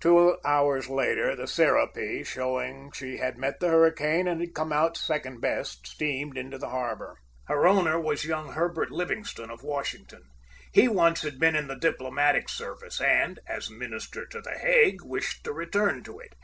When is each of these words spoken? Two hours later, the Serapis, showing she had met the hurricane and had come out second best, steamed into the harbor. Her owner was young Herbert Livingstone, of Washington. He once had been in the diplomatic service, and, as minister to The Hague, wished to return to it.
Two 0.00 0.36
hours 0.44 0.90
later, 0.90 1.34
the 1.34 1.46
Serapis, 1.46 2.28
showing 2.28 2.92
she 2.92 3.16
had 3.16 3.38
met 3.38 3.58
the 3.58 3.68
hurricane 3.70 4.28
and 4.28 4.38
had 4.38 4.52
come 4.52 4.70
out 4.70 4.98
second 4.98 5.40
best, 5.40 5.86
steamed 5.86 6.36
into 6.36 6.58
the 6.58 6.68
harbor. 6.68 7.16
Her 7.46 7.66
owner 7.66 7.98
was 7.98 8.26
young 8.26 8.52
Herbert 8.52 8.90
Livingstone, 8.90 9.48
of 9.50 9.62
Washington. 9.62 10.24
He 10.74 10.88
once 10.88 11.22
had 11.22 11.38
been 11.38 11.56
in 11.56 11.68
the 11.68 11.74
diplomatic 11.76 12.50
service, 12.50 13.00
and, 13.00 13.40
as 13.46 13.70
minister 13.70 14.26
to 14.26 14.42
The 14.42 14.58
Hague, 14.58 15.00
wished 15.04 15.42
to 15.44 15.54
return 15.54 16.02
to 16.04 16.20
it. 16.20 16.34